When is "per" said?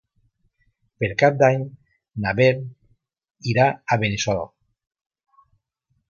1.01-1.09